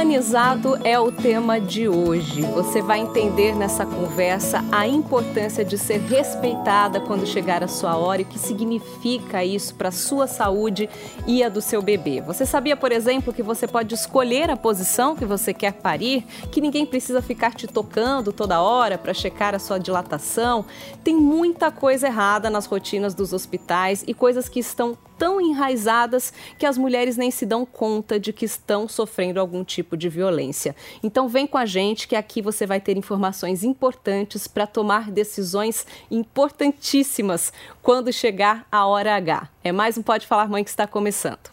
[0.00, 2.40] humanizado é o tema de hoje.
[2.40, 8.22] Você vai entender nessa conversa a importância de ser respeitada quando chegar a sua hora
[8.22, 10.88] e o que significa isso para a sua saúde
[11.26, 12.22] e a do seu bebê.
[12.22, 16.62] Você sabia, por exemplo, que você pode escolher a posição que você quer parir, que
[16.62, 20.64] ninguém precisa ficar te tocando toda hora para checar a sua dilatação?
[21.04, 26.64] Tem muita coisa errada nas rotinas dos hospitais e coisas que estão tão enraizadas que
[26.64, 30.74] as mulheres nem se dão conta de que estão sofrendo algum tipo de violência.
[31.02, 35.86] Então vem com a gente que aqui você vai ter informações importantes para tomar decisões
[36.10, 37.52] importantíssimas
[37.82, 39.46] quando chegar a hora H.
[39.62, 41.50] É mais um Pode Falar Mãe que está começando.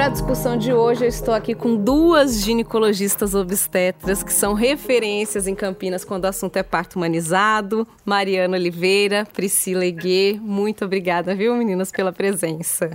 [0.00, 5.46] Para a discussão de hoje, eu estou aqui com duas ginecologistas obstetras que são referências
[5.46, 7.86] em Campinas quando o assunto é parto humanizado.
[8.02, 12.90] Mariana Oliveira, Priscila Eguê, muito obrigada, viu, meninas, pela presença.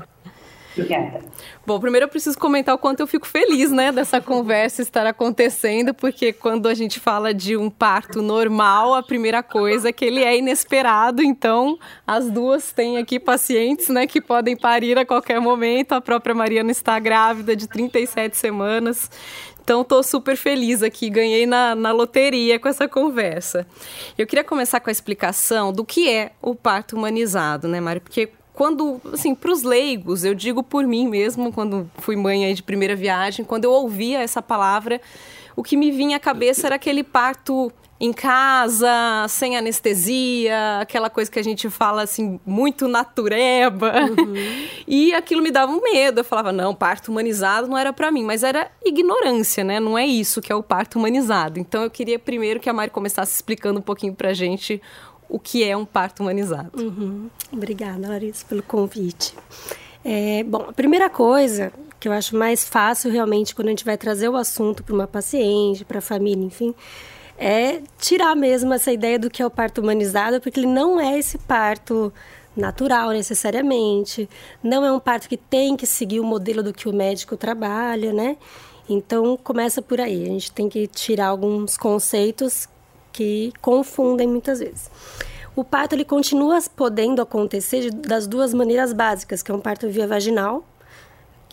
[0.78, 1.22] Obrigada.
[1.66, 5.94] Bom, primeiro eu preciso comentar o quanto eu fico feliz, né, dessa conversa estar acontecendo,
[5.94, 10.22] porque quando a gente fala de um parto normal, a primeira coisa é que ele
[10.22, 15.94] é inesperado, então as duas têm aqui pacientes, né, que podem parir a qualquer momento.
[15.94, 19.10] A própria Mariana está grávida de 37 semanas.
[19.64, 23.66] Então, estou super feliz aqui, ganhei na, na loteria com essa conversa.
[24.16, 28.00] Eu queria começar com a explicação do que é o parto humanizado, né, Mário?
[28.00, 32.54] Porque quando, assim, para os leigos, eu digo por mim mesmo, quando fui mãe aí
[32.54, 35.02] de primeira viagem, quando eu ouvia essa palavra,
[35.56, 41.32] o que me vinha à cabeça era aquele parto em casa, sem anestesia, aquela coisa
[41.32, 43.94] que a gente fala assim, muito natureba.
[44.10, 44.36] Uhum.
[44.88, 46.20] E aquilo me dava um medo.
[46.20, 49.80] Eu falava, não, parto humanizado não era para mim, mas era ignorância, né?
[49.80, 51.60] Não é isso que é o parto humanizado.
[51.60, 54.80] Então eu queria primeiro que a Mari começasse explicando um pouquinho pra gente
[55.30, 56.72] o que é um parto humanizado.
[56.82, 57.30] Uhum.
[57.52, 59.34] Obrigada, Larissa, pelo convite.
[60.04, 63.98] É, bom, a primeira coisa que eu acho mais fácil realmente quando a gente vai
[63.98, 66.76] trazer o assunto para uma paciente, para a família, enfim,
[67.38, 71.18] é tirar mesmo essa ideia do que é o parto humanizado, porque ele não é
[71.18, 72.14] esse parto
[72.56, 74.30] natural necessariamente,
[74.64, 78.14] não é um parto que tem que seguir o modelo do que o médico trabalha,
[78.14, 78.38] né?
[78.88, 82.70] Então começa por aí, a gente tem que tirar alguns conceitos
[83.16, 84.92] que confundem muitas vezes.
[85.56, 90.06] O parto ele continua podendo acontecer das duas maneiras básicas, que é um parto via
[90.06, 90.66] vaginal,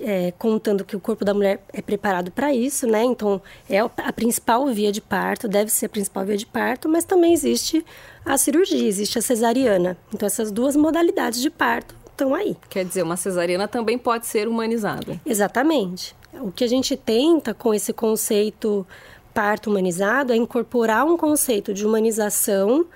[0.01, 3.05] é, contando que o corpo da mulher é preparado para isso, né?
[3.05, 3.41] Então
[3.71, 7.33] é a principal via de parto, deve ser a principal via de parto, mas também
[7.33, 7.87] existe
[8.27, 9.97] a cirurgia, existe a cesariana.
[10.13, 12.57] Então essas duas modalidades de parto estão aí.
[12.69, 15.21] Quer dizer, uma cesariana também pode ser humanizada.
[15.25, 16.17] Exatamente.
[16.41, 18.85] O que a gente tenta com esse conceito
[19.33, 22.87] parto humanizado é incorporar um conceito de humanização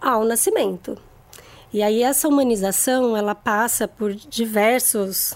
[0.00, 0.98] ao nascimento.
[1.72, 5.34] E aí essa humanização ela passa por diversos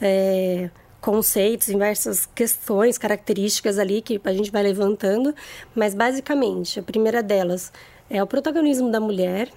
[0.00, 5.34] é, conceitos, diversas questões, características ali que a gente vai levantando,
[5.74, 7.72] mas basicamente a primeira delas
[8.10, 9.50] é o protagonismo da mulher,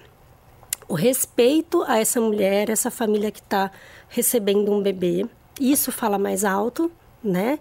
[0.88, 3.70] o respeito a essa mulher, essa família que está
[4.08, 5.26] recebendo um bebê.
[5.60, 6.90] Isso fala mais alto,
[7.22, 7.58] né?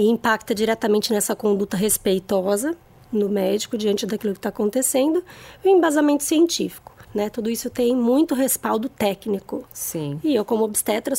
[0.00, 2.74] E impacta diretamente nessa conduta respeitosa
[3.12, 5.22] no médico diante daquilo que está acontecendo
[5.62, 6.92] e o embasamento científico.
[7.14, 7.28] Né?
[7.28, 9.64] Tudo isso tem muito respaldo técnico.
[9.72, 10.18] Sim.
[10.24, 11.14] E eu, como obstetra,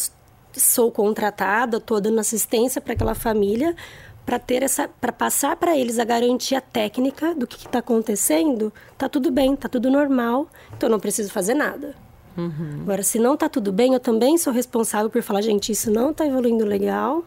[0.53, 3.75] sou contratada, estou dando assistência para aquela família
[4.25, 8.73] para ter essa, para passar para eles a garantia técnica do que está acontecendo.
[8.97, 11.95] Tá tudo bem, tá tudo normal, então eu não preciso fazer nada.
[12.37, 12.79] Uhum.
[12.81, 16.11] Agora, se não tá tudo bem, eu também sou responsável por falar, gente, isso não
[16.11, 17.23] está evoluindo legal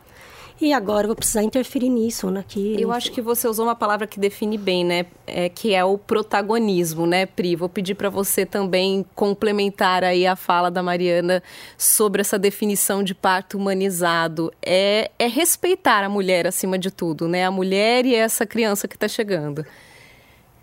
[0.61, 2.81] e agora eu vou precisar interferir nisso ou naquilo.
[2.81, 5.07] Eu acho que você usou uma palavra que define bem, né?
[5.27, 7.57] É, que é o protagonismo, né, Pri?
[7.57, 11.43] Vou pedir para você também complementar aí a fala da Mariana
[11.77, 14.53] sobre essa definição de parto humanizado.
[14.65, 17.45] É, é respeitar a mulher acima de tudo, né?
[17.45, 19.67] A mulher e essa criança que está chegando.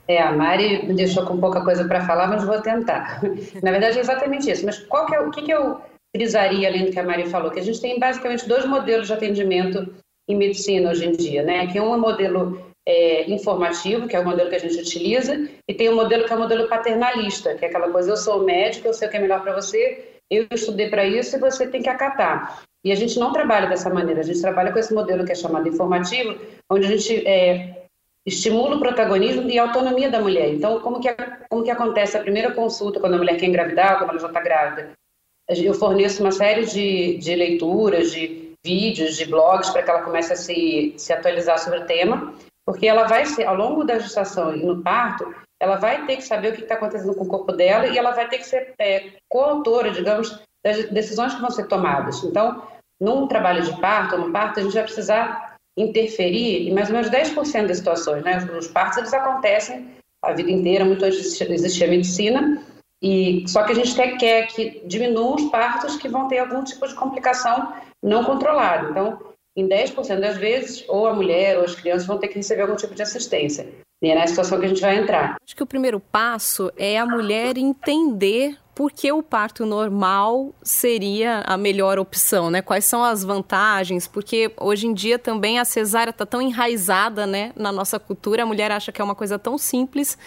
[0.08, 3.22] É, a Mari me deixou com pouca coisa para falar, mas vou tentar.
[3.62, 4.66] Na verdade, é exatamente isso.
[4.66, 5.80] Mas qual que é, o que, que eu
[6.16, 9.14] frisaria, além do que a Mari falou, que a gente tem basicamente dois modelos de
[9.14, 9.94] atendimento
[10.30, 11.68] em medicina hoje em dia, né?
[11.68, 15.48] Que um é um modelo é, informativo, que é o modelo que a gente utiliza,
[15.68, 18.44] e tem um modelo que é o modelo paternalista, que é aquela coisa, eu sou
[18.44, 21.68] médico, eu sei o que é melhor para você, eu estudei para isso e você
[21.68, 22.64] tem que acatar.
[22.84, 25.36] E a gente não trabalha dessa maneira, a gente trabalha com esse modelo que é
[25.36, 27.86] chamado informativo, onde a gente é,
[28.26, 30.54] estimula o protagonismo e a autonomia da mulher.
[30.54, 31.10] Então, como que,
[31.50, 34.42] como que acontece a primeira consulta quando a mulher quer engravidar, quando ela já está
[34.42, 34.92] grávida?
[35.60, 40.34] Eu forneço uma série de, de leituras, de vídeos, de blogs, para que ela comece
[40.34, 42.34] a se, se atualizar sobre o tema,
[42.66, 46.24] porque ela vai ser, ao longo da gestação e no parto, ela vai ter que
[46.24, 48.74] saber o que está acontecendo com o corpo dela e ela vai ter que ser
[48.80, 52.24] é, coautora, digamos, das decisões que vão ser tomadas.
[52.24, 52.64] Então,
[53.00, 57.10] num trabalho de parto, no parto, a gente vai precisar interferir em mais ou menos
[57.10, 58.38] 10% das situações, né?
[58.58, 59.88] Os partos, eles acontecem
[60.24, 62.62] a vida inteira, muito antes de existir a medicina,
[63.02, 66.64] e só que a gente até quer que diminuam os partos que vão ter algum
[66.64, 68.90] tipo de complicação não controlada.
[68.90, 69.20] Então,
[69.56, 72.76] em 10% das vezes, ou a mulher ou as crianças vão ter que receber algum
[72.76, 73.68] tipo de assistência.
[74.02, 75.36] E é na situação que a gente vai entrar.
[75.44, 81.44] Acho que o primeiro passo é a mulher entender por que o parto normal seria
[81.46, 82.64] a melhor opção, né?
[82.64, 84.08] Quais são as vantagens?
[84.08, 88.42] Porque hoje em dia também a cesárea está tão enraizada, né, na nossa cultura.
[88.42, 90.18] A mulher acha que é uma coisa tão simples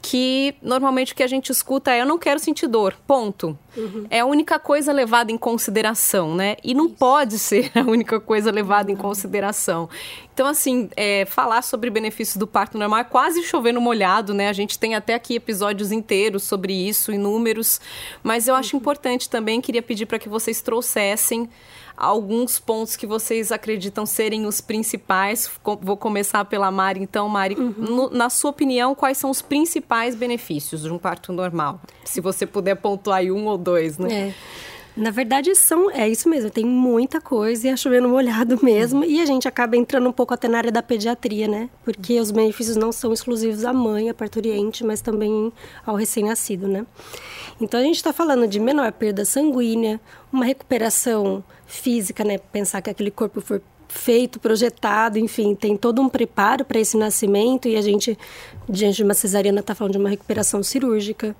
[0.00, 3.58] que normalmente o que a gente escuta é: eu não quero sentir dor, ponto.
[3.76, 4.06] Uhum.
[4.08, 6.56] É a única coisa levada em consideração, né?
[6.64, 6.94] E não Isso.
[6.94, 9.86] pode ser a única coisa levada em consideração.
[10.32, 14.48] Então, assim, é, falar sobre benefícios do parto normal é quase chover no molhado, né?
[14.48, 17.80] A gente tem até aqui episódios inteiros sobre isso, inúmeros.
[18.22, 21.48] Mas eu acho importante também, queria pedir para que vocês trouxessem
[21.98, 25.50] alguns pontos que vocês acreditam serem os principais.
[25.80, 27.00] Vou começar pela Mari.
[27.00, 27.74] Então, Mari, uhum.
[27.76, 31.80] no, na sua opinião, quais são os principais benefícios de um parto normal?
[32.04, 34.28] Se você puder pontuar aí um ou dois, né?
[34.28, 34.34] É.
[34.98, 39.02] Na verdade, são, é isso mesmo, tem muita coisa e é chovendo molhado mesmo.
[39.02, 39.08] Uhum.
[39.08, 41.70] E a gente acaba entrando um pouco até na área da pediatria, né?
[41.84, 45.52] Porque os benefícios não são exclusivos à mãe, à parturiente, mas também
[45.86, 46.84] ao recém-nascido, né?
[47.60, 50.00] Então a gente está falando de menor perda sanguínea,
[50.32, 52.38] uma recuperação física, né?
[52.38, 57.68] Pensar que aquele corpo foi feito, projetado, enfim, tem todo um preparo para esse nascimento
[57.68, 58.18] e a gente,
[58.68, 61.36] diante de uma cesariana, está falando de uma recuperação cirúrgica,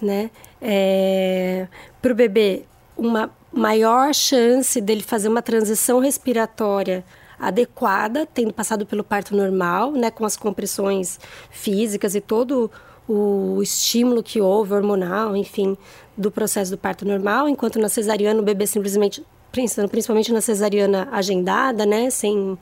[0.00, 0.30] né?
[0.60, 1.66] É,
[2.00, 2.64] para o bebê,
[3.06, 7.04] uma maior chance dele fazer uma transição respiratória
[7.38, 11.18] adequada, tendo passado pelo parto normal, né, com as compressões
[11.50, 12.70] físicas e todo
[13.08, 15.76] o estímulo que houve, hormonal, enfim,
[16.16, 21.84] do processo do parto normal, enquanto na cesariana o bebê simplesmente, principalmente na cesariana agendada,
[21.84, 22.56] né, sem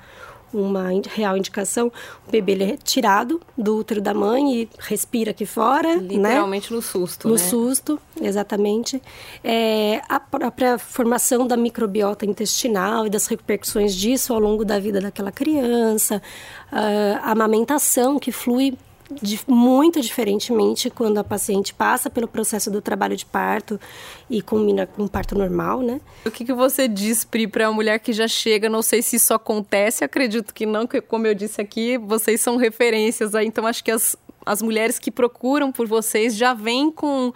[0.53, 1.93] uma real indicação,
[2.27, 5.97] o bebê ele é tirado do útero da mãe e respira aqui fora.
[5.97, 6.17] Né?
[6.17, 6.77] Literalmente né?
[6.77, 7.29] no susto.
[7.29, 7.41] No né?
[7.41, 9.01] susto, exatamente.
[9.43, 15.01] É, a própria formação da microbiota intestinal e das repercussões disso ao longo da vida
[15.01, 16.23] daquela criança,
[16.71, 18.77] a amamentação que flui
[19.23, 23.81] de, muito diferentemente quando a paciente passa pelo processo do trabalho de parto
[24.29, 26.01] e combina com parto normal, né?
[26.25, 28.69] O que, que você diz, Pri, para a mulher que já chega?
[28.69, 33.35] Não sei se isso acontece, acredito que não, como eu disse aqui, vocês são referências
[33.35, 37.33] aí, então acho que as as mulheres que procuram por vocês já vêm com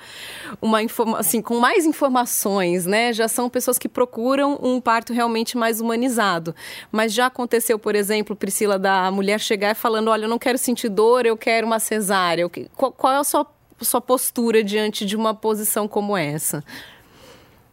[0.60, 0.78] uma
[1.18, 3.12] assim, com mais informações, né?
[3.12, 6.54] Já são pessoas que procuram um parto realmente mais humanizado.
[6.90, 10.88] Mas já aconteceu, por exemplo, Priscila, da mulher chegar falando: olha, eu não quero sentir
[10.88, 12.48] dor, eu quero uma cesárea.
[12.74, 13.46] Qual, qual é a sua,
[13.80, 16.64] sua postura diante de uma posição como essa?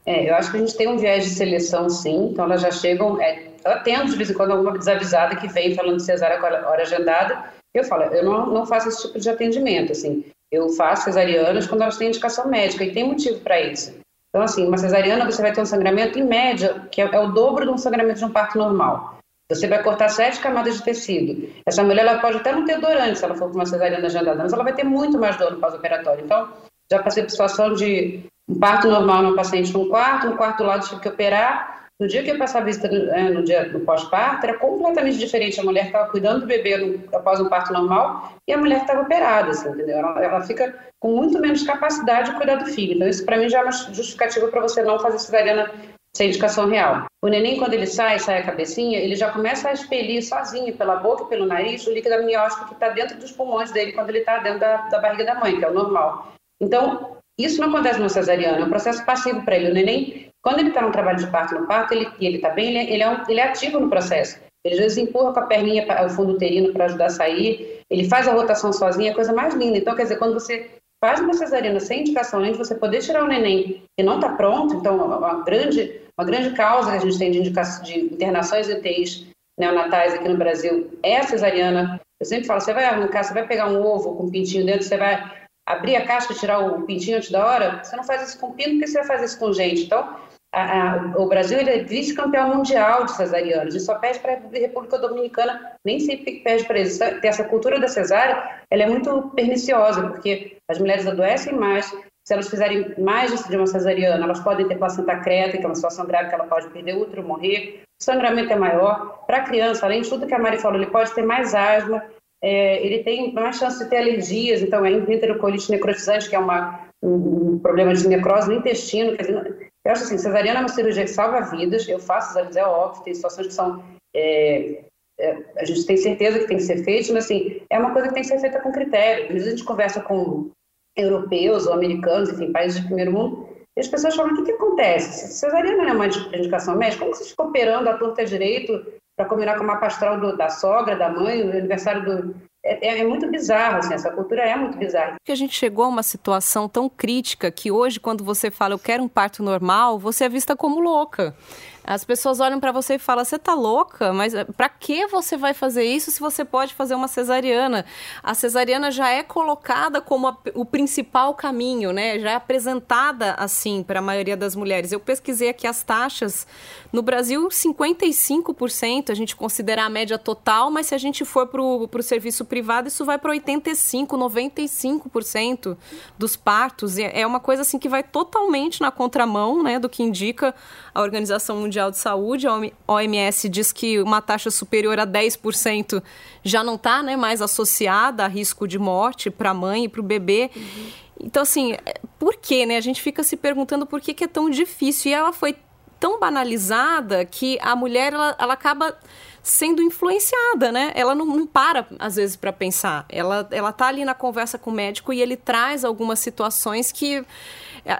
[0.05, 2.29] É, eu acho que a gente tem um viés de seleção, sim.
[2.31, 3.21] Então, elas já chegam.
[3.21, 6.47] É, eu atendo de vez em quando alguma desavisada que vem falando de cesárea com
[6.47, 10.25] hora agendada eu falo, eu não, não faço esse tipo de atendimento, assim.
[10.51, 13.93] Eu faço cesarianas quando elas têm indicação médica e tem motivo para isso.
[14.29, 17.27] Então, assim, uma cesariana você vai ter um sangramento em média, que é, é, o
[17.27, 19.17] dobro de um sangramento de um parto normal.
[19.49, 21.49] Você vai cortar sete camadas de tecido.
[21.65, 24.07] Essa mulher ela pode até não ter dor antes, se ela for com uma cesariana
[24.07, 26.23] agendada, mas ela vai ter muito mais dor no pós-operatório.
[26.23, 26.47] Então,
[26.89, 30.87] já passei por situação de um parto normal numa paciente num quarto, no quarto lado
[30.87, 33.81] tive que operar, no dia que eu passava a visita no, é, no dia do
[33.81, 35.59] pós-parto, era completamente diferente.
[35.59, 39.01] A mulher estava cuidando do bebê no, após um parto normal e a mulher estava
[39.01, 39.99] operada, assim, entendeu?
[39.99, 42.95] Ela, ela, fica com muito menos capacidade de cuidar do filho.
[42.95, 45.71] Então, isso para mim já é uma justificativa para você não fazer cesariana
[46.15, 47.05] sem indicação real.
[47.23, 50.95] O neném, quando ele sai, sai a cabecinha, ele já começa a expelir sozinho, pela
[50.95, 54.19] boca e pelo nariz, o líquido amniótico que está dentro dos pulmões dele quando ele
[54.19, 56.33] está dentro da, da barriga da mãe, que é o normal.
[56.59, 59.69] Então, isso não acontece no cesariano, é um processo passivo para ele.
[59.69, 62.49] O neném quando ele está no trabalho de parto no parto, ele, e ele está
[62.49, 64.39] bem, ele, é, ele, é um, ele é ativo no processo.
[64.63, 67.81] Ele às vezes empurra com a perninha para o fundo uterino para ajudar a sair,
[67.89, 69.77] ele faz a rotação sozinho, é a coisa mais linda.
[69.77, 70.69] Então, quer dizer, quando você
[71.03, 74.29] faz uma cesariana sem indicação, além de você poder tirar o neném que não está
[74.29, 78.69] pronto, então, uma grande, uma grande causa que a gente tem de, indicação, de internações
[78.69, 79.27] em UTIs
[79.59, 81.99] neonatais aqui no Brasil é a cesariana.
[82.19, 84.83] Eu sempre falo, você vai arrancar, você vai pegar um ovo com um pintinho dentro,
[84.83, 88.29] você vai abrir a casca e tirar o pintinho antes da hora, você não faz
[88.29, 89.83] isso com pinto, porque você vai fazer isso com gente.
[89.83, 90.15] Então,
[90.53, 94.97] a, a, o Brasil é vice-campeão mundial de cesarianos, e só perde para a República
[94.97, 96.99] Dominicana, nem sempre perde para eles.
[96.99, 102.49] Essa cultura da cesárea, ela é muito perniciosa, porque as mulheres adoecem mais, se elas
[102.49, 106.29] fizerem mais de uma cesariana, elas podem ter placenta creta, que é uma situação grave
[106.29, 109.23] que ela pode perder útero, morrer, o sangramento é maior.
[109.25, 112.03] Para a criança, além de tudo que a Mari falou, ele pode ter mais asma,
[112.43, 116.87] é, ele tem mais chance de ter alergias, então é enterocolite necrotizante, que é uma,
[117.01, 120.69] um, um problema de necrose no intestino, quer dizer, Eu acho assim, cesariana é uma
[120.69, 123.83] cirurgia que salva vidas, eu faço cesariana, é óbvio, tem situações que são...
[124.15, 124.83] É,
[125.19, 128.07] é, a gente tem certeza que tem que ser feito, mas assim, é uma coisa
[128.07, 129.25] que tem que ser feita com critério.
[129.25, 130.49] Às vezes a gente conversa com
[130.95, 133.47] europeus ou americanos, enfim, países de primeiro mundo,
[133.77, 135.33] e as pessoas falam, o que, que acontece?
[135.33, 137.03] Cesariana não é uma indicação médica?
[137.03, 138.85] Como você fica operando a torta direito
[139.17, 142.99] para combinar com uma pastoral do, da sogra, da mãe, o aniversário do, é, é,
[142.99, 145.15] é, muito bizarro, assim, essa cultura é muito bizarra.
[145.19, 148.79] Porque a gente chegou a uma situação tão crítica que hoje, quando você fala eu
[148.79, 151.35] quero um parto normal, você é vista como louca.
[151.83, 154.13] As pessoas olham para você e falam: "Você tá louca?
[154.13, 157.85] Mas eh, para que você vai fazer isso se você pode fazer uma cesariana?"
[158.21, 162.19] A cesariana já é colocada como a, o principal caminho, né?
[162.19, 164.91] Já é apresentada assim para a maioria das mulheres.
[164.91, 166.45] Eu pesquisei aqui as taxas
[166.91, 171.61] no Brasil, 55% a gente considera a média total, mas se a gente for para
[171.61, 175.77] o serviço privado, isso vai para 85, 95%
[176.17, 176.97] dos partos.
[176.97, 180.53] É uma coisa assim que vai totalmente na contramão, né, do que indica
[180.93, 186.03] a Organização Mundial de Saúde, a OMS diz que uma taxa superior a 10%
[186.43, 190.01] já não está né, mais associada a risco de morte para a mãe e para
[190.01, 190.51] o bebê.
[190.55, 190.91] Uhum.
[191.23, 192.77] Então, assim, é, por que, né?
[192.77, 195.11] A gente fica se perguntando por que, que é tão difícil.
[195.11, 195.55] E ela foi
[195.99, 198.97] tão banalizada que a mulher, ela, ela acaba
[199.43, 200.91] sendo influenciada, né?
[200.95, 203.05] Ela não, não para, às vezes, para pensar.
[203.07, 207.23] Ela, ela tá ali na conversa com o médico e ele traz algumas situações que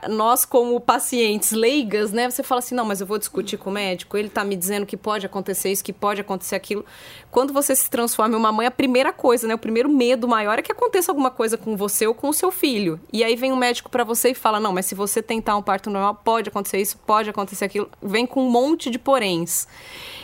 [0.10, 2.30] nós, como pacientes leigas, né?
[2.30, 4.86] Você fala assim, não, mas eu vou discutir com o médico, ele está me dizendo
[4.86, 6.86] que pode acontecer isso, que pode acontecer aquilo.
[7.30, 9.56] Quando você se transforma em uma mãe, a primeira coisa, né?
[9.56, 12.52] O primeiro medo maior é que aconteça alguma coisa com você ou com o seu
[12.52, 13.00] filho.
[13.12, 15.64] E aí vem um médico para você e fala, não, mas se você tentar um
[15.64, 17.90] parto normal, pode acontecer isso, pode acontecer aquilo.
[18.02, 19.68] Vem com um monte de poréns.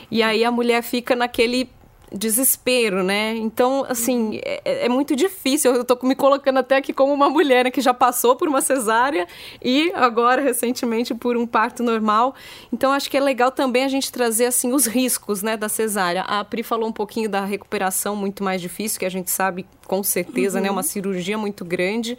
[0.10, 1.70] E aí a mulher fica naquele
[2.12, 3.36] desespero, né?
[3.36, 5.74] Então, assim, é, é, muito difícil.
[5.74, 8.62] Eu tô me colocando até aqui como uma mulher né, que já passou por uma
[8.62, 9.28] cesárea
[9.64, 12.36] e agora, recentemente, por um parto normal.
[12.72, 16.22] Então, acho que é legal também a gente trazer, assim, os riscos, né, da cesárea.
[16.22, 20.04] A Pri falou um pouquinho da recuperação muito mais difícil, que a gente sabe com
[20.04, 20.64] certeza, uhum.
[20.66, 20.70] né?
[20.70, 22.18] Uma cirurgia muito grande.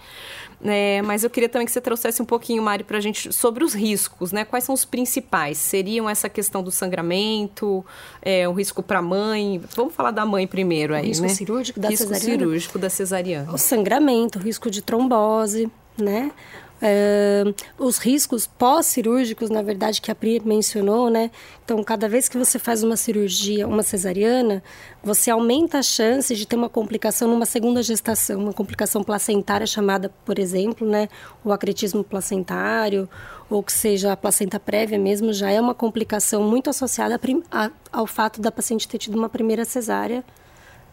[0.64, 3.62] É, mas eu queria também que você trouxesse um pouquinho, Mari, para a gente sobre
[3.62, 4.44] os riscos, né?
[4.44, 5.58] Quais são os principais?
[5.58, 7.84] Seriam essa questão do sangramento,
[8.20, 9.60] é, o risco para a mãe?
[9.76, 11.28] Vamos falar da mãe primeiro aí, o risco né?
[11.28, 12.38] cirúrgico da risco cesariana?
[12.38, 13.52] cirúrgico da cesariana.
[13.52, 16.32] O sangramento, o risco de trombose, né?
[16.80, 21.30] Uh, os riscos pós-cirúrgicos, na verdade, que a Pri mencionou, né?
[21.64, 24.62] Então, cada vez que você faz uma cirurgia, uma cesariana,
[25.02, 30.12] você aumenta a chance de ter uma complicação numa segunda gestação, uma complicação placentária chamada,
[30.24, 31.08] por exemplo, né,
[31.44, 33.08] o acretismo placentário,
[33.50, 37.20] ou que seja a placenta prévia mesmo, já é uma complicação muito associada
[37.50, 40.24] a, ao fato da paciente ter tido uma primeira cesárea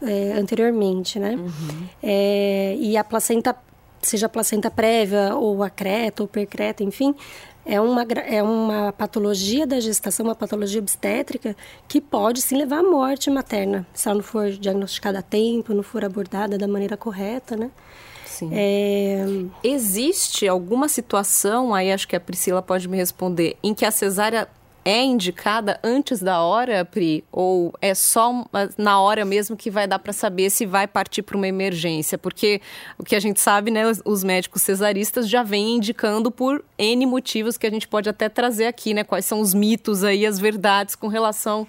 [0.02, 1.36] é, anteriormente, né?
[1.36, 1.88] Uhum.
[2.02, 3.56] É, e a placenta
[4.08, 7.16] seja placenta prévia ou acreta ou percreta, enfim,
[7.66, 11.56] é uma, é uma patologia da gestação, uma patologia obstétrica
[11.88, 15.82] que pode sim levar à morte materna, se ela não for diagnosticada a tempo, não
[15.82, 17.72] for abordada da maneira correta, né?
[18.26, 18.50] Sim.
[18.52, 19.26] É...
[19.64, 24.48] Existe alguma situação, aí acho que a Priscila pode me responder, em que a cesárea
[24.86, 27.24] é indicada antes da hora, Pri?
[27.32, 28.46] Ou é só
[28.78, 32.20] na hora mesmo que vai dar para saber se vai partir para uma emergência?
[32.20, 32.62] Porque
[32.96, 37.58] o que a gente sabe, né, os médicos cesaristas já vêm indicando por N motivos
[37.58, 39.04] que a gente pode até trazer aqui, né?
[39.04, 41.68] Quais são os mitos aí, as verdades com relação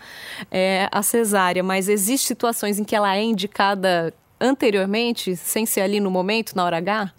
[0.51, 1.63] é, à cesárea.
[1.63, 6.65] Mas existem situações em que ela é indicada anteriormente, sem ser ali no momento, na
[6.65, 7.15] hora H?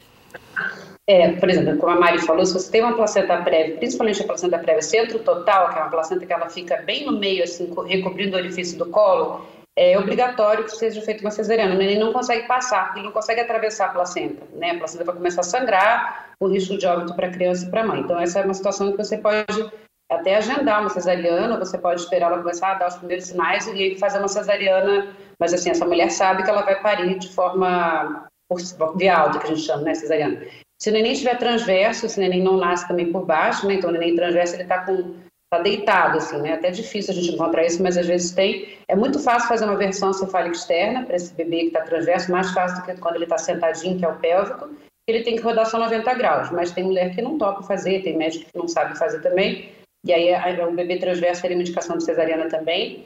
[1.09, 4.25] É, por exemplo, como a Mari falou, se você tem uma placenta prévia, principalmente a
[4.25, 7.73] placenta prévia centro total, que é uma placenta que ela fica bem no meio, assim,
[7.85, 9.47] recobrindo o orifício do colo,
[9.77, 11.75] é obrigatório que seja feita uma cesariana.
[11.75, 14.71] O neném não consegue passar, ele não consegue atravessar a placenta, né?
[14.71, 17.81] A placenta vai começar a sangrar, o risco de óbito para a criança e para
[17.81, 18.01] a mãe.
[18.01, 19.71] Então, essa é uma situação que você pode
[20.11, 23.95] até agendar uma cesariana, você pode esperar ela começar a dar os primeiros sinais e
[23.97, 28.59] fazer uma cesariana, mas assim, essa mulher sabe que ela vai parir de forma por,
[28.97, 30.41] via alta, que a gente chama, né, cesariana.
[30.81, 33.75] Se o neném estiver transverso, se o neném não nasce também por baixo, né?
[33.75, 35.15] Então o neném transverso ele está com
[35.49, 36.53] tá deitado assim, né?
[36.53, 38.77] Até difícil a gente encontrar isso, mas às vezes tem.
[38.87, 42.51] É muito fácil fazer uma versão cefálica externa para esse bebê que está transverso, mais
[42.51, 44.69] fácil do que quando ele está sentadinho, que é o pélvico.
[45.07, 48.17] Ele tem que rodar só 90 graus, mas tem mulher que não topa fazer, tem
[48.17, 49.71] médico que não sabe fazer também.
[50.05, 53.05] E aí o bebê transverso teria uma indicação de cesariana também.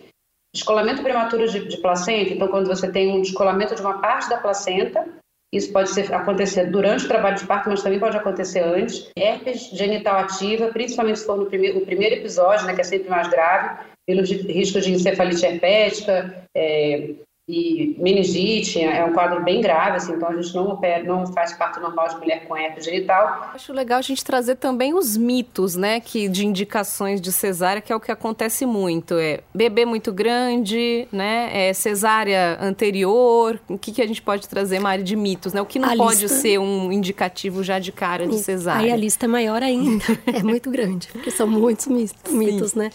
[0.53, 4.37] Descolamento prematuro de, de placenta, então quando você tem um descolamento de uma parte da
[4.37, 5.07] placenta,
[5.51, 9.09] isso pode ser, acontecer durante o trabalho de parto, mas também pode acontecer antes.
[9.17, 13.09] Herpes genital ativa, principalmente se for no primeiro, no primeiro episódio, né, que é sempre
[13.09, 17.09] mais grave, pelo risco de encefalite herpética, é,
[17.51, 21.51] e meningite, é um quadro bem grave, assim, então a gente não, opera, não faz
[21.51, 23.51] parto normal de mulher com herpes genital.
[23.53, 27.91] Acho legal a gente trazer também os mitos, né, que de indicações de cesárea, que
[27.91, 33.91] é o que acontece muito, é bebê muito grande, né, é cesárea anterior, o que,
[33.91, 36.37] que a gente pode trazer, Mari, de mitos, né, o que não a pode lista...
[36.37, 38.85] ser um indicativo já de cara de cesárea?
[38.85, 42.79] Aí a lista é maior ainda, é muito grande, porque são muitos mitos, Sim.
[42.79, 42.89] né,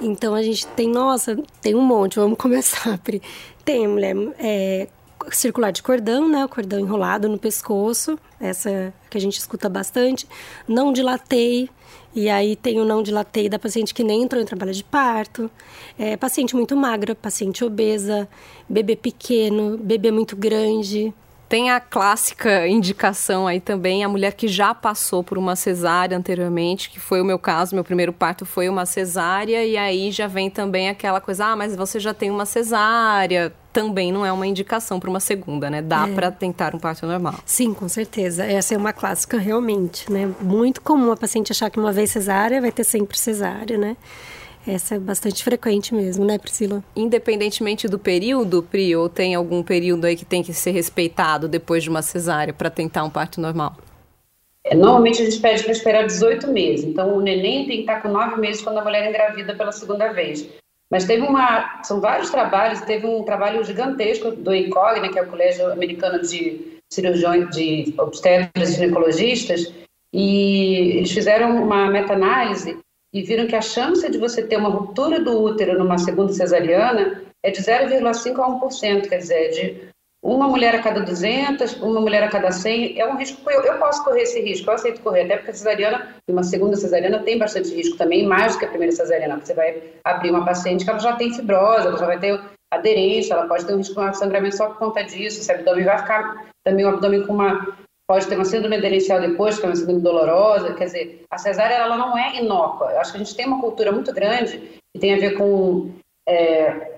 [0.00, 3.22] então a gente tem, nossa, tem um monte, vamos começar, Pri.
[3.64, 4.88] Tem mulher é,
[5.30, 6.44] circular de cordão, né?
[6.44, 10.28] O cordão enrolado no pescoço, essa que a gente escuta bastante.
[10.68, 11.70] Não dilatei,
[12.14, 15.50] e aí tem o não dilatei da paciente que nem entrou em trabalho de parto.
[15.98, 18.28] É, paciente muito magra, paciente obesa,
[18.68, 21.12] bebê pequeno, bebê muito grande.
[21.48, 26.90] Tem a clássica indicação aí também, a mulher que já passou por uma cesárea anteriormente,
[26.90, 30.50] que foi o meu caso, meu primeiro parto foi uma cesárea, e aí já vem
[30.50, 35.00] também aquela coisa, ah, mas você já tem uma cesárea, também não é uma indicação
[35.00, 35.82] para uma segunda, né?
[35.82, 36.14] Dá é.
[36.14, 37.34] para tentar um parto normal.
[37.44, 38.44] Sim, com certeza.
[38.44, 40.32] Essa é uma clássica realmente, né?
[40.40, 43.96] Muito comum a paciente achar que uma vez cesárea vai ter sempre cesárea, né?
[44.66, 46.82] Essa é bastante frequente mesmo, né, Priscila?
[46.96, 51.82] Independentemente do período, Pri, ou tem algum período aí que tem que ser respeitado depois
[51.82, 53.76] de uma cesárea para tentar um parto normal?
[54.64, 56.86] É, normalmente a gente pede para esperar 18 meses.
[56.86, 60.12] Então o neném tem que estar com 9 meses quando a mulher engravida pela segunda
[60.12, 60.48] vez.
[60.90, 65.22] Mas teve uma, são vários trabalhos, teve um trabalho gigantesco do ICOG, né, que é
[65.22, 69.72] o Colégio Americano de Cirurgiões de Obstetras e Ginecologistas,
[70.12, 72.78] e eles fizeram uma meta-análise
[73.14, 77.22] e viram que a chance de você ter uma ruptura do útero numa segunda cesariana
[77.44, 82.24] é de 0,5 a 1%, quer dizer, de uma mulher a cada 200, uma mulher
[82.24, 85.22] a cada 100, é um risco, eu, eu posso correr esse risco, eu aceito correr,
[85.22, 88.68] até porque a cesariana, uma segunda cesariana tem bastante risco também, mais do que a
[88.68, 92.06] primeira cesariana, porque você vai abrir uma paciente que ela já tem fibrose, ela já
[92.06, 92.40] vai ter
[92.72, 95.98] aderência, ela pode ter um risco de sangramento só por conta disso, esse abdômen vai
[95.98, 99.76] ficar também um abdômen com uma pode ter uma síndrome aderencial depois, que é uma
[99.76, 102.92] síndrome dolorosa, quer dizer, a cesárea ela não é inócua.
[102.92, 104.58] Eu acho que a gente tem uma cultura muito grande
[104.92, 105.90] que tem a ver com
[106.28, 106.92] é,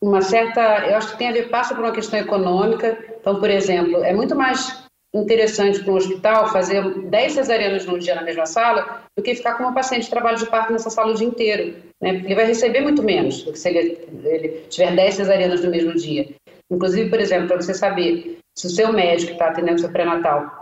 [0.00, 2.98] uma certa, eu acho que tem a ver, passa por uma questão econômica.
[3.20, 4.82] Então, por exemplo, é muito mais
[5.14, 9.54] interessante para um hospital fazer 10 cesarianas num dia na mesma sala do que ficar
[9.54, 12.14] com uma paciente de trabalho de parto nessa sala o dia inteiro, né?
[12.14, 15.70] Porque ele vai receber muito menos do que se ele, ele tiver 10 cesarianas no
[15.70, 16.28] mesmo dia.
[16.70, 20.61] Inclusive, por exemplo, para você saber se o seu médico que está atendendo seu pré-natal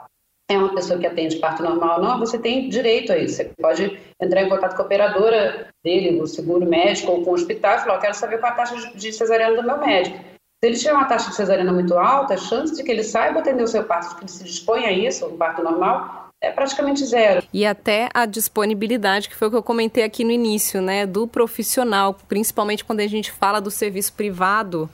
[0.54, 3.36] é uma pessoa que atende parto normal não, você tem direito a isso.
[3.36, 7.34] Você pode entrar em contato com a operadora dele, o seguro médico ou com o
[7.34, 10.16] hospital e falar, eu quero saber qual a taxa de cesariana do meu médico.
[10.62, 13.40] Se ele tiver uma taxa de cesariana muito alta, a chance de que ele saiba
[13.40, 16.50] atender o seu parto, de que ele se dispõe a isso, um parto normal, é
[16.50, 17.42] praticamente zero.
[17.52, 21.26] E até a disponibilidade, que foi o que eu comentei aqui no início, né, do
[21.26, 24.88] profissional, principalmente quando a gente fala do serviço privado,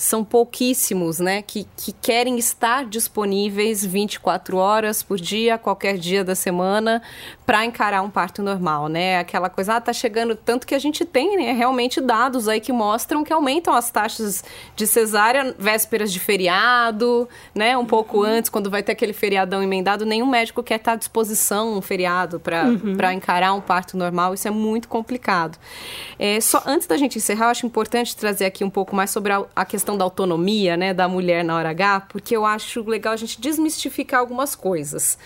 [0.00, 6.34] são pouquíssimos, né, que, que querem estar disponíveis 24 horas por dia, qualquer dia da
[6.34, 7.02] semana,
[7.44, 9.18] para encarar um parto normal, né?
[9.18, 12.72] Aquela coisa, ah, tá chegando tanto que a gente tem, né, realmente dados aí que
[12.72, 14.42] mostram que aumentam as taxas
[14.74, 17.76] de cesárea vésperas de feriado, né?
[17.76, 18.24] Um pouco uhum.
[18.24, 22.40] antes, quando vai ter aquele feriadão emendado, nenhum médico quer estar à disposição um feriado
[22.40, 23.12] para uhum.
[23.12, 25.58] encarar um parto normal, isso é muito complicado.
[26.18, 29.32] É, só antes da gente encerrar, eu acho importante trazer aqui um pouco mais sobre
[29.32, 32.82] a, a questão questão da autonomia, né, da mulher na hora H, porque eu acho
[32.88, 35.18] legal a gente desmistificar algumas coisas.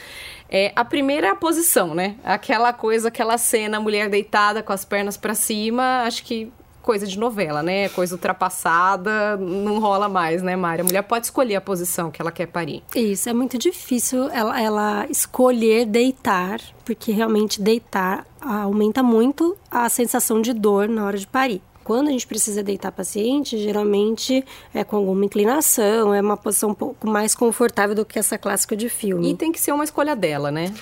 [0.49, 2.17] É, a primeira é a posição, né?
[2.25, 7.19] Aquela coisa, aquela cena, mulher deitada com as pernas para cima, acho que coisa de
[7.19, 7.89] novela, né?
[7.89, 10.83] Coisa ultrapassada, não rola mais, né, Mari?
[10.83, 12.83] A mulher pode escolher a posição que ela quer parir.
[12.95, 20.41] Isso, é muito difícil ela, ela escolher deitar, porque realmente deitar aumenta muito a sensação
[20.43, 21.63] de dor na hora de parir.
[21.85, 26.75] Quando a gente precisa deitar paciente, geralmente é com alguma inclinação, é uma posição um
[26.75, 29.31] pouco mais confortável do que essa clássica de filme.
[29.33, 30.73] E tem que ser uma escolha dela, né?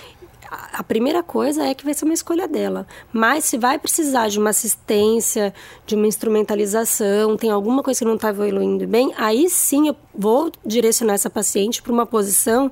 [0.73, 2.87] A primeira coisa é que vai ser uma escolha dela.
[3.13, 5.55] Mas se vai precisar de uma assistência,
[5.87, 10.53] de uma instrumentalização, tem alguma coisa que não está evoluindo bem, aí sim eu vou
[10.65, 12.71] direcionar essa paciente para uma posição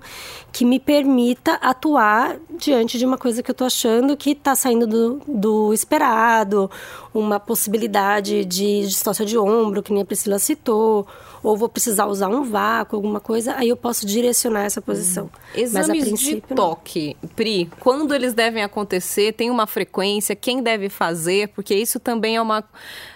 [0.52, 4.86] que me permita atuar diante de uma coisa que eu estou achando que está saindo
[4.86, 6.70] do, do, esperado,
[7.14, 11.06] uma possibilidade de distócia de ombro, que nem a Priscila citou,
[11.42, 15.26] ou vou precisar usar um vácuo, alguma coisa, aí eu posso direcionar essa posição.
[15.26, 15.60] Hum.
[15.60, 17.30] Exames de toque, não.
[17.30, 22.42] Pri, quando eles devem acontecer, tem uma frequência, quem deve fazer, porque isso também é
[22.42, 22.64] uma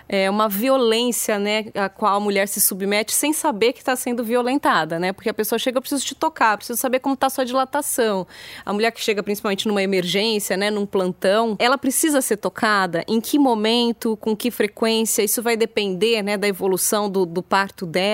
[0.09, 4.23] é, uma violência, né, a qual a mulher se submete sem saber que está sendo
[4.23, 5.13] violentada, né?
[5.13, 8.27] Porque a pessoa chega, eu preciso te tocar, preciso saber como está sua dilatação.
[8.65, 13.03] A mulher que chega principalmente numa emergência, né, num plantão, ela precisa ser tocada.
[13.09, 15.23] Em que momento, com que frequência?
[15.23, 18.14] Isso vai depender, né, da evolução do, do parto dela.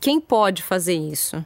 [0.00, 1.44] Quem pode fazer isso?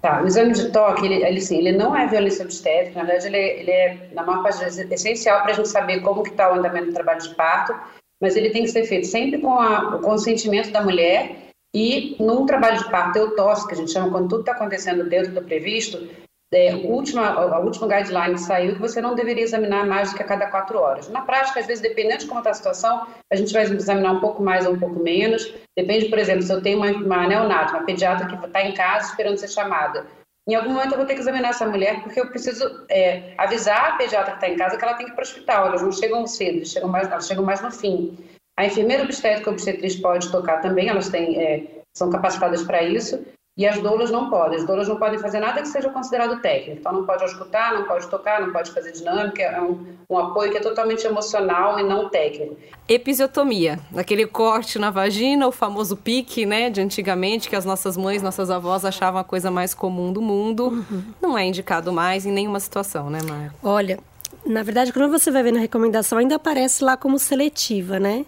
[0.00, 3.26] Tá, o exame de toque, ele, ele, sim, ele não é violência obstétrica, na verdade
[3.26, 6.58] ele, ele é, na maior parte essencial para a gente saber como que está o
[6.58, 7.74] andamento do trabalho de parto,
[8.20, 12.44] mas ele tem que ser feito sempre com a, o consentimento da mulher e num
[12.44, 16.06] trabalho de parto eutóxico, que a gente chama quando tudo está acontecendo dentro do previsto,
[16.54, 20.22] é, a, última, a última guideline saiu que você não deveria examinar mais do que
[20.22, 21.08] a cada quatro horas.
[21.08, 24.20] Na prática, às vezes, dependendo de como está a situação, a gente vai examinar um
[24.20, 25.52] pouco mais ou um pouco menos.
[25.76, 29.08] Depende, por exemplo, se eu tenho uma, uma neonata, uma pediatra que está em casa
[29.08, 30.06] esperando ser chamada.
[30.46, 33.92] Em algum momento eu vou ter que examinar essa mulher porque eu preciso é, avisar
[33.92, 35.66] a pediatra que está em casa que ela tem que ir para o hospital.
[35.66, 38.16] Elas não chegam cedo, elas chegam mais, elas chegam mais no fim.
[38.56, 41.64] A enfermeira obstétrica obstetriz pode tocar também, elas têm, é,
[41.96, 43.24] são capacitadas para isso.
[43.56, 44.58] E as doulas não podem.
[44.58, 46.80] As doulas não podem fazer nada que seja considerado técnico.
[46.80, 49.42] Então, não pode escutar, não pode tocar, não pode fazer dinâmica.
[49.42, 52.56] É um, um apoio que é totalmente emocional e não técnico.
[52.88, 58.22] Episiotomia, aquele corte na vagina, o famoso pique, né, de antigamente, que as nossas mães,
[58.22, 60.68] nossas avós achavam a coisa mais comum do mundo.
[60.68, 61.02] Uhum.
[61.22, 63.54] Não é indicado mais em nenhuma situação, né, Maia?
[63.62, 64.00] Olha,
[64.44, 68.26] na verdade, quando você vai ver na recomendação, ainda aparece lá como seletiva, né?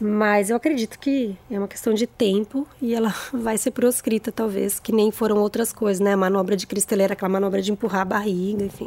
[0.00, 4.78] Mas eu acredito que é uma questão de tempo e ela vai ser proscrita, talvez,
[4.78, 6.12] que nem foram outras coisas, né?
[6.12, 8.86] A manobra de cristaleira, aquela manobra de empurrar a barriga, enfim.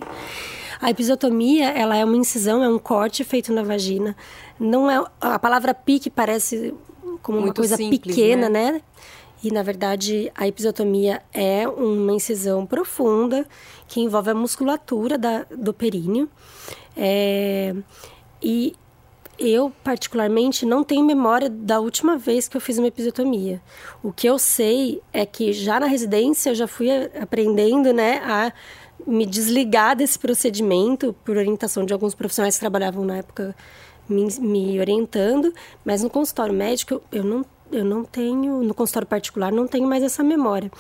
[0.80, 4.16] A episiotomia, ela é uma incisão, é um corte feito na vagina.
[4.60, 6.74] Não é a palavra pique parece
[7.22, 8.72] como Muito uma coisa simples, pequena, né?
[8.72, 8.82] né?
[9.44, 13.46] E na verdade, a episiotomia é uma incisão profunda
[13.88, 16.30] que envolve a musculatura da, do períneo.
[16.96, 17.76] É,
[18.42, 18.76] e
[19.42, 23.62] eu, particularmente, não tenho memória da última vez que eu fiz uma episiotomia.
[24.04, 28.54] O que eu sei é que já na residência eu já fui aprendendo, né, a
[29.06, 33.56] me desligar desse procedimento por orientação de alguns profissionais que trabalhavam na época
[34.08, 39.52] me, me orientando, mas no consultório médico eu não, eu não tenho, no consultório particular,
[39.52, 40.72] não tenho mais essa memória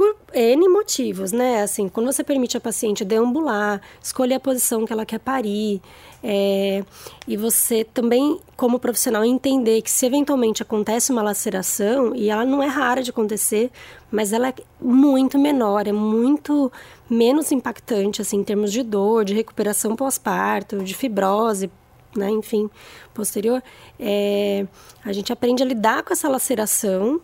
[0.00, 1.60] por N motivos, né?
[1.60, 5.82] Assim, quando você permite a paciente deambular, escolher a posição que ela quer parir,
[6.24, 6.82] é,
[7.28, 12.62] e você também, como profissional, entender que se eventualmente acontece uma laceração, e ela não
[12.62, 13.70] é rara de acontecer,
[14.10, 16.72] mas ela é muito menor, é muito
[17.06, 21.70] menos impactante, assim, em termos de dor, de recuperação pós-parto, de fibrose,
[22.16, 22.70] né, enfim,
[23.12, 23.62] posterior,
[23.98, 24.66] é,
[25.04, 27.20] a gente aprende a lidar com essa laceração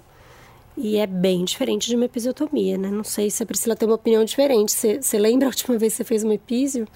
[0.76, 2.90] e é bem diferente de uma episiotomia, né?
[2.90, 4.72] Não sei se a Priscila tem uma opinião diferente.
[4.72, 6.86] Você, lembra a última vez que você fez uma episio?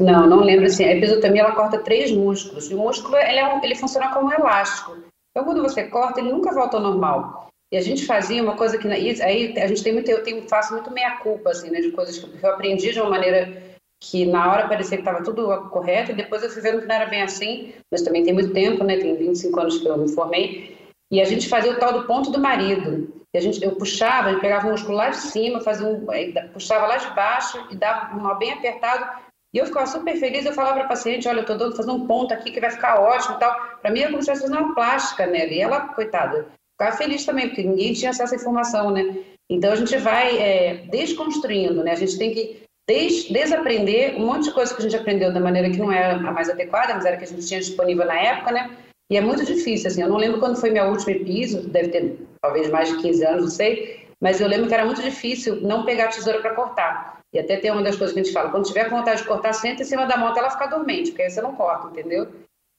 [0.00, 0.84] Não, não lembro assim.
[0.84, 2.70] A episiotomia ela corta três músculos.
[2.70, 4.96] E o músculo ele, é um, ele funciona como um elástico.
[5.30, 7.48] Então, quando você corta, ele nunca volta ao normal.
[7.72, 10.74] E a gente fazia uma coisa que aí a gente tem muito, eu tenho, faço
[10.74, 14.52] muito meia culpa assim, né, de coisas que eu aprendi de uma maneira que na
[14.52, 17.22] hora parecia que estava tudo correto e depois eu fui vendo que não era bem
[17.22, 20.76] assim, mas também tem muito tempo, né, tem 25 anos que eu me formei.
[21.12, 23.22] E a gente fazia o tal do ponto do marido.
[23.34, 26.06] E a gente, eu puxava, a gente pegava o músculo lá de cima, fazia um,
[26.54, 29.06] puxava lá de baixo e dava um nó bem apertado.
[29.54, 31.94] E eu ficava super feliz, eu falava para a paciente, olha, eu estou dando, fazendo
[31.94, 33.54] um ponto aqui que vai ficar ótimo e tal.
[33.82, 35.50] Para mim, é como se estivesse fazendo uma plástica nela.
[35.50, 39.14] E ela, coitada, ficava feliz também, porque ninguém tinha acesso à informação, né?
[39.50, 41.92] Então, a gente vai é, desconstruindo, né?
[41.92, 45.40] A gente tem que des desaprender um monte de coisa que a gente aprendeu da
[45.40, 48.18] maneira que não era a mais adequada, mas era que a gente tinha disponível na
[48.18, 48.70] época, né?
[49.12, 52.16] E é muito difícil, assim, eu não lembro quando foi minha última piso, deve ter
[52.40, 55.84] talvez mais de 15 anos, não sei, mas eu lembro que era muito difícil não
[55.84, 57.20] pegar a tesoura para cortar.
[57.30, 59.52] E até tem uma das coisas que a gente fala, quando tiver vontade de cortar,
[59.52, 62.26] senta em cima da moto ela fica dormente, porque aí você não corta, entendeu?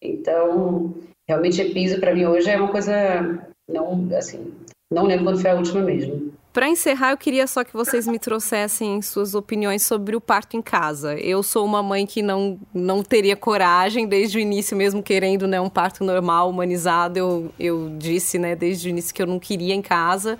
[0.02, 0.96] Então,
[1.30, 4.56] realmente piso para mim hoje é uma coisa, não, assim,
[4.91, 6.34] não lembro quando foi a última mesmo.
[6.53, 10.61] Para encerrar, eu queria só que vocês me trouxessem suas opiniões sobre o parto em
[10.61, 11.15] casa.
[11.15, 15.59] Eu sou uma mãe que não, não teria coragem desde o início, mesmo querendo né,
[15.59, 17.17] um parto normal, humanizado.
[17.17, 20.37] Eu, eu disse né, desde o início que eu não queria em casa.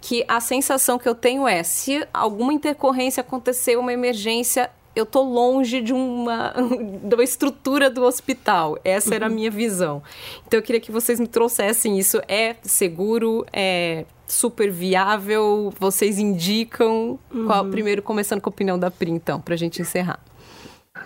[0.00, 5.20] Que a sensação que eu tenho é: se alguma intercorrência acontecer, uma emergência, eu tô
[5.20, 6.54] longe de uma,
[7.04, 8.78] de uma estrutura do hospital.
[8.82, 10.02] Essa era a minha visão.
[10.46, 12.18] Então eu queria que vocês me trouxessem isso.
[12.26, 13.44] É seguro?
[13.52, 15.72] É super viável?
[15.78, 17.18] Vocês indicam?
[17.32, 17.46] Uhum.
[17.46, 20.20] Qual, primeiro, começando com a opinião da Pri, então, para a gente encerrar.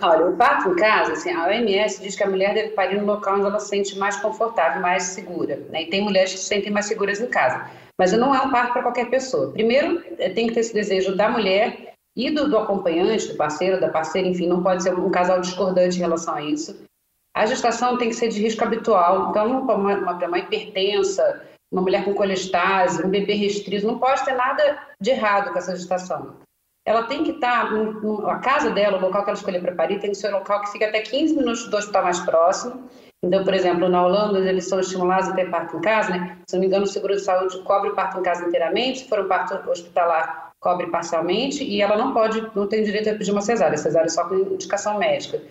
[0.01, 3.05] Olha, o parto em casa, assim, a OMS diz que a mulher deve parir no
[3.05, 5.57] local onde ela se sente mais confortável, mais segura.
[5.69, 5.83] Né?
[5.83, 7.69] E tem mulheres que se sentem mais seguras em casa.
[7.97, 9.51] Mas não é um parto para qualquer pessoa.
[9.51, 13.79] Primeiro, eh, tem que ter esse desejo da mulher e do, do acompanhante, do parceiro,
[13.79, 16.75] da parceira, enfim, não pode ser um casal discordante em relação a isso.
[17.33, 19.29] a gestação tem que ser de risco habitual.
[19.29, 21.41] Então, uma, uma, uma hipertensa,
[21.75, 25.75] uma mulher com colestase, um bebê restrito, não pode ter nada de errado com essa
[25.75, 26.37] gestação.
[26.87, 27.69] Ela tem que estar,
[28.27, 30.61] a casa dela, o local que ela escolher para parir, tem que ser um local
[30.61, 32.87] que fica até 15 minutos do hospital mais próximo.
[33.21, 36.37] Então, por exemplo, na Holanda, eles são estimulados a ter parto em casa, né?
[36.47, 39.09] Se não me engano, o seguro de saúde cobre o parto em casa inteiramente, se
[39.09, 43.31] for um parto hospitalar, cobre parcialmente, e ela não pode, não tem direito a pedir
[43.31, 45.41] uma cesárea, cesárea só com indicação médica.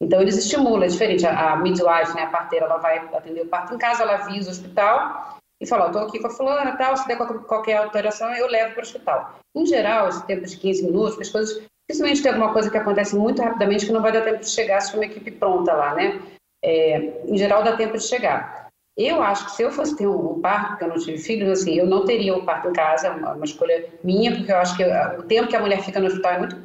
[0.00, 1.26] Então, eles estimulam, é diferente.
[1.26, 4.48] A, a midwife, né, a parteira, ela vai atender o parto em casa, ela avisa
[4.48, 8.48] o hospital e fala: estou aqui com a fulana, tal, se der qualquer alteração, eu
[8.48, 9.38] levo para o hospital.
[9.54, 11.62] Em geral, esse tempo de 15 minutos, as coisas.
[11.88, 14.80] Dificilmente tem alguma coisa que acontece muito rapidamente que não vai dar tempo de chegar
[14.80, 16.22] se uma equipe pronta lá, né?
[16.64, 18.68] É, em geral, dá tempo de chegar.
[18.96, 21.74] Eu acho que se eu fosse ter um, parto, porque eu não tive filhos, assim,
[21.74, 24.84] eu não teria um parto em casa, uma, uma escolha minha, porque eu acho que
[24.84, 26.56] o tempo que a mulher fica no hospital é muito,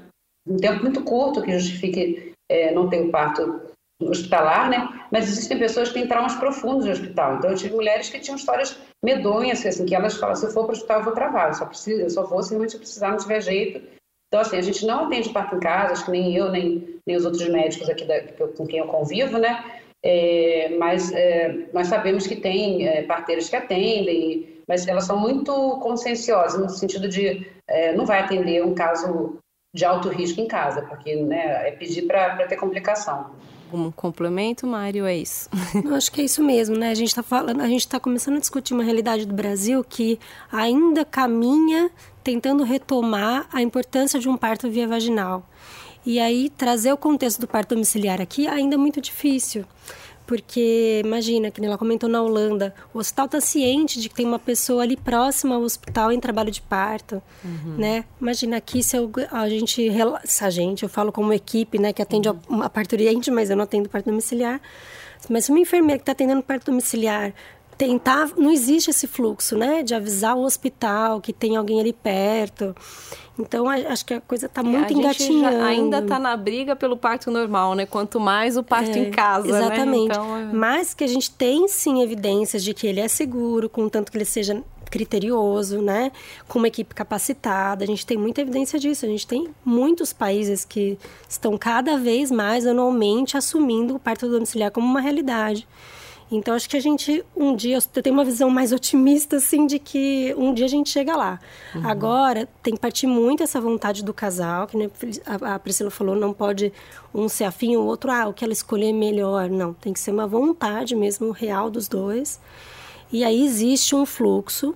[0.47, 3.66] um tempo muito curto que justifique é, não ter o um parto
[4.01, 4.87] hospitalar, né?
[5.11, 7.37] Mas existem pessoas que têm traumas profundos no hospital.
[7.37, 10.65] Então, eu tive mulheres que tinham histórias medonhas, assim, que elas falam, se eu for
[10.65, 13.11] para o hospital, eu vou travar, eu só, preciso, eu só vou se realmente precisar,
[13.11, 13.81] não tiver jeito.
[14.27, 17.15] Então, assim, a gente não atende parto em casa, acho que nem eu, nem, nem
[17.15, 18.21] os outros médicos aqui da,
[18.55, 19.63] com quem eu convivo, né?
[20.03, 25.79] É, mas é, nós sabemos que tem é, parteiras que atendem, mas elas são muito
[25.79, 29.37] conscienciosas, no sentido de é, não vai atender um caso
[29.73, 33.35] de alto risco em casa, porque né, é pedir para ter complicação.
[33.71, 35.49] Um complemento, Mário, é isso?
[35.83, 36.89] Eu acho que é isso mesmo, né?
[36.89, 40.19] A gente está falando, a gente está começando a discutir uma realidade do Brasil que
[40.51, 41.91] ainda caminha
[42.23, 45.47] tentando retomar a importância de um parto via vaginal.
[46.05, 49.65] E aí trazer o contexto do parto domiciliar aqui ainda é muito difícil.
[50.27, 54.37] Porque, imagina, que ela comentou na Holanda, o hospital está ciente de que tem uma
[54.37, 57.77] pessoa ali próxima ao hospital em trabalho de parto, uhum.
[57.77, 58.03] né?
[58.19, 59.89] Imagina aqui se eu, a gente,
[60.25, 62.61] se a gente, eu falo como equipe, né, que atende uhum.
[62.61, 64.59] a parturiente, mas eu não atendo parto domiciliar.
[65.29, 67.33] Mas se uma enfermeira que está atendendo parto domiciliar
[67.77, 72.75] tentar, não existe esse fluxo, né, de avisar o hospital que tem alguém ali perto.
[73.39, 75.63] Então, acho que a coisa está muito é, engatinhando.
[75.63, 77.85] ainda está na briga pelo parto normal, né?
[77.85, 79.59] Quanto mais o parto é, em casa, né?
[79.59, 80.07] exatamente.
[80.07, 80.15] né?
[80.15, 80.43] Então, é...
[80.45, 84.25] Mas que a gente tem, sim, evidências de que ele é seguro, contanto que ele
[84.25, 84.59] seja
[84.89, 86.11] criterioso, né?
[86.47, 87.83] Com uma equipe capacitada.
[87.83, 89.05] A gente tem muita evidência disso.
[89.05, 90.97] A gente tem muitos países que
[91.29, 95.67] estão cada vez mais anualmente assumindo o parto domiciliar como uma realidade.
[96.29, 99.79] Então acho que a gente um dia eu tenho uma visão mais otimista assim de
[99.79, 101.39] que um dia a gente chega lá.
[101.73, 101.87] Uhum.
[101.87, 104.89] Agora tem que partir muito essa vontade do casal, que né,
[105.41, 106.73] a Priscila falou, não pode
[107.13, 109.99] um ser afim o outro ah, o que ela escolher é melhor, não, tem que
[109.99, 112.39] ser uma vontade mesmo real dos dois.
[113.11, 114.75] E aí existe um fluxo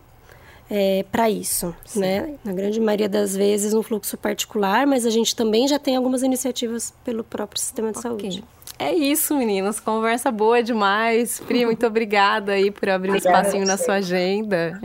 [0.69, 1.99] é, para isso, Sim.
[1.99, 2.35] né?
[2.45, 6.23] Na grande maioria das vezes um fluxo particular, mas a gente também já tem algumas
[6.23, 8.09] iniciativas pelo próprio sistema de okay.
[8.09, 8.43] saúde.
[8.81, 9.79] É isso, meninas.
[9.79, 11.39] Conversa boa demais.
[11.39, 14.79] Pri, muito obrigada aí por abrir um espacinho na sua agenda.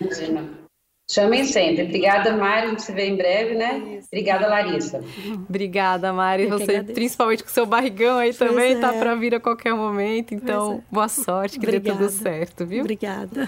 [0.00, 0.62] Imagina.
[1.10, 1.82] Chamem sempre.
[1.82, 2.66] Obrigada, Mari.
[2.66, 4.00] A gente se vê em breve, né?
[4.10, 5.04] Obrigada, Larissa.
[5.46, 6.44] Obrigada, Mari.
[6.44, 8.92] Eu Você, principalmente com seu barrigão aí pois também, tá é.
[8.92, 10.32] tá para vir a qualquer momento.
[10.32, 10.94] Então, é.
[10.94, 11.98] boa sorte, que Obrigada.
[11.98, 12.80] dê tudo certo, viu?
[12.80, 13.46] Obrigada.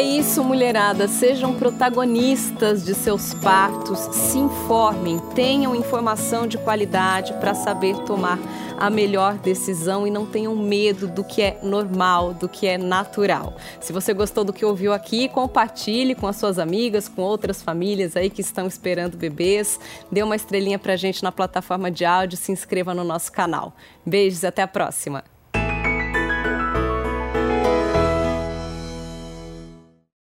[0.00, 1.06] É isso, mulherada.
[1.06, 8.38] Sejam protagonistas de seus partos, se informem, tenham informação de qualidade para saber tomar
[8.78, 13.58] a melhor decisão e não tenham medo do que é normal, do que é natural.
[13.78, 18.16] Se você gostou do que ouviu aqui, compartilhe com as suas amigas, com outras famílias
[18.16, 19.78] aí que estão esperando bebês.
[20.10, 23.76] Dê uma estrelinha pra gente na plataforma de áudio, se inscreva no nosso canal.
[24.06, 25.22] Beijos, até a próxima.